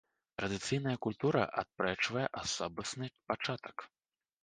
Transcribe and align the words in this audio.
Традыцыйная 0.37 0.95
культура 1.07 1.43
адпрэчвае 1.63 2.25
асобасны 2.43 3.15
пачатак. 3.29 3.77